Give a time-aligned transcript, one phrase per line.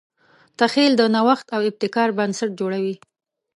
[0.59, 2.95] تخیل د نوښت او ابتکار بنسټ جوړوي.